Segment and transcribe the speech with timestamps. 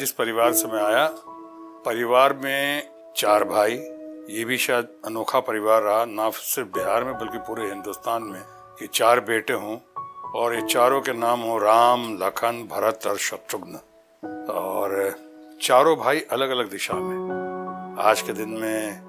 [0.00, 1.10] जिस परिवार से मैं आया,
[1.86, 3.72] परिवार में चार भाई,
[4.30, 8.86] ये भी शायद अनोखा परिवार रहा, ना सिर्फ़ बिहार में, बल्कि पूरे हिंदुस्तान में। कि
[8.86, 9.78] चार बेटे हों,
[10.34, 13.74] और ये चारों के नाम हो राम, लखन, भरत और शत्रुघ्न।
[14.50, 15.14] और
[15.62, 17.36] चारों भाई अलग अलग दिशा में।
[17.98, 19.02] आज के दिन में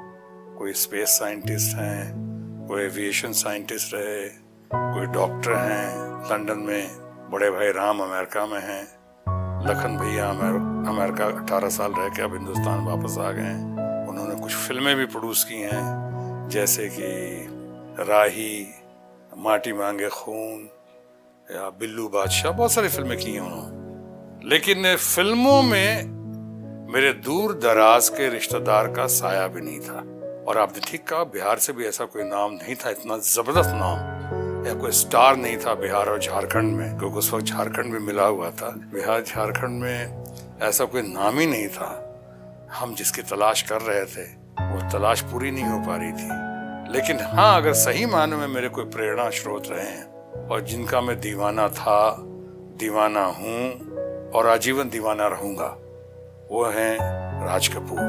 [0.59, 2.13] कोई स्पेस साइंटिस्ट हैं,
[2.67, 4.29] कोई एविएशन साइंटिस्ट रहे,
[4.75, 5.97] कोई डॉक्टर हैं।
[6.31, 6.97] लंदन में
[7.31, 9.00] बड़े भाई राम अमेरिका में हैं।
[9.61, 10.55] लखन भैया अमेर,
[10.89, 15.05] अमेरिका 18 साल रह के अब हिंदुस्तान वापस आ गए हैं। उन्होंने कुछ फ़िल्में भी
[15.05, 17.45] प्रोड्यूस की हैं जैसे कि
[18.03, 18.67] राही
[19.37, 20.69] माटी मांगे खून
[21.55, 26.05] या बिल्लू बादशाह बहुत सारी फ़िल्में की हैं उन्होंने। लेकिन फ़िल्मों में
[26.93, 29.99] मेरे दूर दराज के रिश्तेदार का साया भी नहीं था।
[30.47, 34.20] और आपने ठीक कहा बिहार से भी ऐसा कोई नाम नहीं था इतना ज़बरदस्त नाम।
[34.71, 38.25] या कोई स्टार नहीं था बिहार और झारखंड में, क्योंकि उस वक्त झारखंड में मिला
[38.25, 41.89] हुआ था। बिहार, झारखंड में ऐसा कोई नाम ही नहीं था।
[42.73, 44.23] हम जिसकी तलाश कर रहे थे,
[44.63, 48.69] वो तलाश पूरी नहीं हो पा रही थी। लेकिन हाँ अगर सही मायने में मेरे
[48.69, 52.15] कोई प्रेरणा स्रोत रहे हैं, और जिनका मैं दीवाना था,
[52.79, 55.69] दीवाना हूँ, और आजीवन दीवाना रहूँगा,
[56.51, 56.95] वो है
[57.45, 57.99] राज कपूर।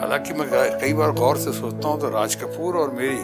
[0.00, 0.48] हालाँकि मैं
[0.80, 3.18] कई बार गौर से सोचता हूँ तो राज कपूर और मेरी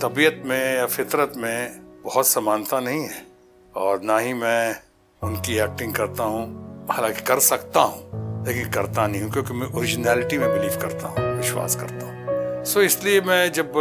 [0.00, 3.26] तबीयत में या फितरत में बहुत समानता नहीं है
[3.74, 4.76] और ना ही मैं
[5.22, 10.38] उनकी एक्टिंग करता हूँ। हालाँकि कर सकता हूँ, लेकिन करता नहीं हूँ, क्योंकि मैं ओरिजिनलिटी
[10.38, 13.72] में बिलीव करता हूँ, विश्वास करता हूँ। सो इसलिए मैं जब,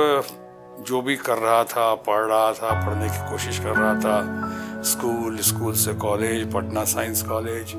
[0.88, 5.38] जो भी कर रहा था, पढ़ रहा था, पढ़ने की कोशिश कर रहा था, स्कूल
[5.40, 7.74] स्कूल से कॉलेज पटना साइंस कॉलेज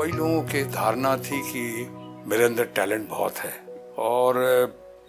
[0.00, 1.90] कई लोगों की धारणा थी कि
[2.26, 3.52] मेरे अंदर टैलेंट बहुत है।
[3.98, 4.38] और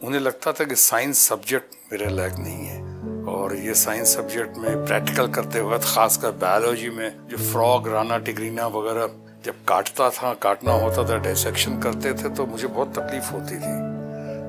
[0.04, 2.81] उन्हें लगता था कि साइंस सब्जेक्ट मेरे लायक नहीं है।
[3.42, 8.68] और ये साइंस सब्जेक्ट में प्रैक्टिकल करते वक्त, खासकर बायोलॉजी में, जो फ्रॉग राना टिग्रीना
[8.68, 9.10] वगैरह,
[9.46, 13.76] जब काटता था, काटना होता था डायसेक्शन करते थे तो मुझे बहुत तकलीफ़ होती थी।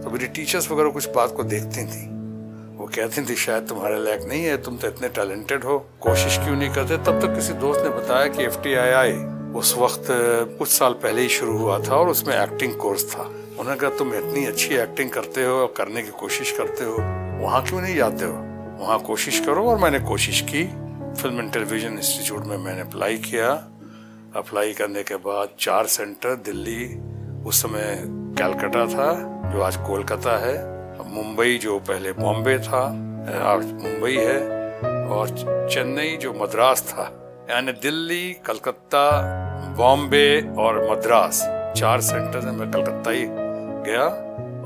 [0.02, 2.06] तो मेरी टीचर्स वगैरह कुछ बात को देखती थी।
[2.76, 6.56] वो कहती थी, शायद तुम्हारे लायक नहीं है, तुम तो इतने टैलेंटेड हो, कोशिश क्यों
[6.56, 6.96] नहीं करते?
[6.96, 8.58] तब तक किसी दोस्त ने बताया कि एफ़
[9.56, 10.06] उस वक्त,
[10.58, 14.14] कुछ साल पहले ही शुरू हुआ था और उसमें एक्टिंग कोर्स था। उन्होंने कहा, तुम
[14.14, 16.96] इतनी अच्छी एक्टिंग करते हो और करने की कोशिश करते हो,
[17.44, 18.51] वहाँ क्यों नहीं जाते हो?
[18.82, 20.64] वहाँ कोशिश करो और मैंने कोशिश की।
[21.22, 23.50] फ़िल्म एंड टेलीविज़न इंस्टीट्यूट में मैंने अप्लाई किया।
[24.36, 26.98] अप्लाई करने के बाद चार सेंटर, दिल्ली,
[27.48, 29.12] उस समय कैलकाटा था,
[29.52, 30.72] जो आज कोलकाता है।
[31.14, 32.86] मुंबई, जो पहले बॉम्बे था,
[33.42, 34.62] आज मुंबई है।
[35.08, 35.28] और
[35.72, 37.04] चेन्नई, जो मद्रास था,
[37.50, 39.10] यानी दिल्ली, कलकत्ता,
[39.78, 41.42] बॉम्बे और मद्रास,
[41.76, 43.24] चार सेंटर में मैं कलकत्ता ही
[43.90, 44.04] गया।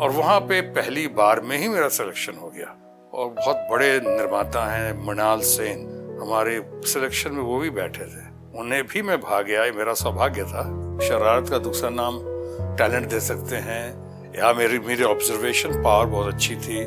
[0.02, 2.85] और वहाँ पे पहली बार में ही मेरा सिलेक्शन हो गया।
[3.16, 5.78] और बहुत बड़े निर्माता हैं मृणाल सेन।
[6.22, 8.26] हमारे सिलेक्शन में वो भी बैठे थे।
[8.58, 10.62] उन्हें भी मैं भाग गया मेरा सौभाग्य था।
[10.98, 12.18] शरारत का दूसरा नाम
[12.76, 14.06] टैलेंट दे सकते हैं।
[14.38, 16.78] या मेरी मेरी ऑब्जर्वेशन पावर बहुत अच्छी थी।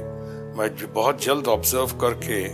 [0.58, 2.48] मैं बहुत जल्द ऑब्ज़र्व करके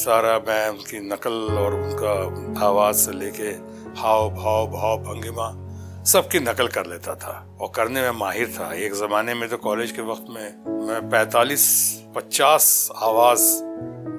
[0.00, 3.48] सारा मैं उनकी नकल और उनका आवाज़ से लेके
[4.00, 5.63] हाव भाव भाव भंगिमा
[6.06, 9.92] सबकी नकल कर लेता था। और करने में माहिर था। एक जमाने में तो कॉलेज
[9.92, 13.40] के वक्त में मैं 45 50 आवाज़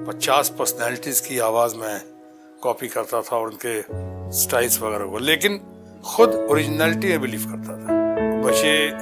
[0.08, 2.00] 50 पर्सनैलिटीज की आवाज़ में
[2.62, 3.82] कॉपी करता था और उनके
[4.32, 5.60] स्टाइल्स वगैरह को। लेकिन
[6.16, 7.96] खुद ओरिजिनलिटी में बिलीव करता था।
[8.36, 8.92] मुझे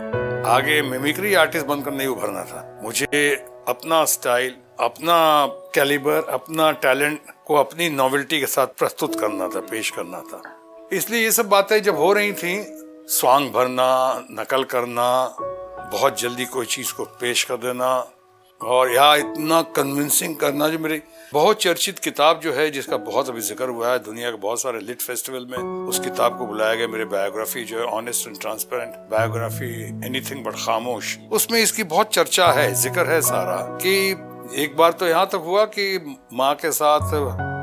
[0.47, 7.55] आगे मिमिक्री आर्टिस्ट बनकर नहीं उभरना था। मुझे अपना स्टाइल अपना कैलिबर अपना टैलेंट को
[7.55, 10.54] अपनी नॉवेल्टी के साथ प्रस्तुत करना था, पेश करना था।
[10.95, 12.57] इसलिए ये सब बातें जब हो रही थी,
[13.11, 15.07] स्वांग भरना, नकल करना,
[15.93, 17.89] बहुत जल्दी कोई चीज़ को पेश कर देना,
[18.61, 21.01] और या इतना कन्विंसिंग करना जो मेरी
[21.33, 24.81] बहुत चर्चित किताब जो है, जिसका बहुत अभी ज़िक्र हुआ है, दुनिया के बहुत सारे
[24.81, 28.95] लिट फेस्टिवल में, उस किताब को बुलाया गया मेरी बायोग्राफी जो है honest and transparent
[29.11, 29.73] biography
[30.07, 33.97] anything but खामोश। उसमें इसकी बहुत चर्चा है, ज़िक्र है सारा कि
[34.63, 37.11] एक बार तो यहाँ तक हुआ कि माँ के साथ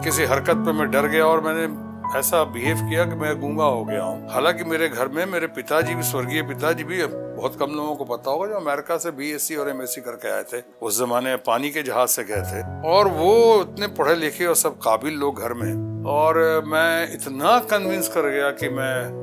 [0.03, 1.67] किसी हरकत पे मैं डर गया और मैंने
[2.15, 5.95] ऐसा बिहेव किया कि मैं गूँगा हो गया हूँ। हालाँकि मेरे घर में मेरे पिताजी
[5.95, 9.69] भी, स्वर्गीय पिताजी भी, बहुत कम लोगों को पता होगा जो अमेरिका से बीएससी और
[9.69, 13.61] एमएससी करके आए थे। उस जमाने में पानी के जहाज़ से गए थे। और वो
[13.61, 18.49] इतने पढ़े लिखे और सब काबिल लोग घर में। और मैं इतना कन्विंस कर गया
[18.49, 19.21] कि मैं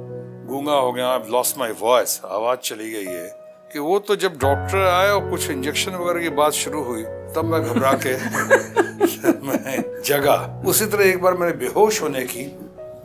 [0.48, 3.34] गूँगा हो गया लॉस्ट माई वॉइस आवाज़ चली गई है।
[3.72, 7.42] कि वो तो जब डॉक्टर आए और कुछ इंजेक्शन वगैरह की बात शुरू हुई, तब
[7.44, 8.12] मैं घबरा के
[9.46, 12.58] मैं जगा। उसी तरह एक बार मैंने बेहोश होने की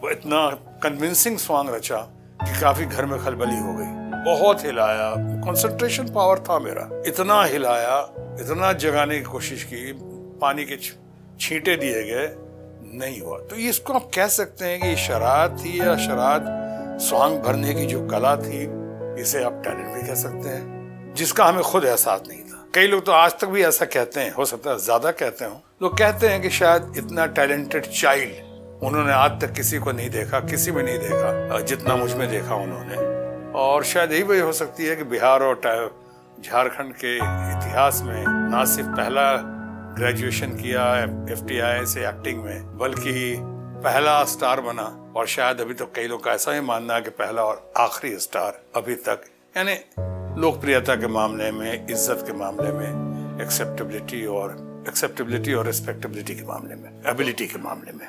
[0.10, 0.50] इतना
[0.84, 1.98] कन्विंसिंग सॉन्ग रचा
[2.44, 5.10] कि काफ़ी घर में खलबली हो गई। बहुत हिलाया।
[5.46, 8.00] कंसंट्रेशन पावर था मेरा। इतना हिलाया,
[8.40, 9.92] इतना जगाने की कोशिश की,
[10.42, 10.78] पानी के
[11.40, 12.28] छींटे दिए गए,
[12.98, 17.74] नहीं हुआ। तो इसको आप कह सकते हैं कि शरारत थी या शरारत स्वांग भरने
[17.74, 18.62] की जो कला थी,
[19.22, 23.06] इसे आप टैलेंट भी कह सकते हैं, जिसका हमें खुद एहसास नहीं था। कई लोग
[23.06, 26.30] तो आज तक भी ऐसा कहते हैं, हो सकता है ज़्यादा कहते हो। लोग कहते
[26.30, 28.53] हैं कि शायद इतना टैलेंटेड चाइल्ड
[28.84, 32.96] उन्होंने आज तक किसी को नहीं देखा, किसी में नहीं देखा जितना मुझमें देखा उन्होंने।
[33.58, 35.60] और शायद यही वजह हो सकती है कि बिहार और
[36.40, 39.36] झारखंड के इतिहास में, ना सिर्फ़ पहला
[39.98, 40.84] ग्रेजुएशन किया
[41.32, 43.36] एफ़ से एक्टिंग में, बल्कि
[43.86, 44.84] पहला स्टार बना।
[45.16, 48.18] और शायद अभी तो कई लोग का ऐसा ही मानना है कि पहला और आखिरी
[48.20, 49.24] स्टार अभी तक,
[49.58, 49.76] यानी
[50.42, 54.58] लोकप्रियता के मामले में, इज़्ज़त के मामले में एक्सेप्टेबिलिटी और
[54.88, 58.08] एक्सेप्टेबिलिटी और रिस्पेक्टेबिलिटी के मामले में एबिलिटी के मामले में।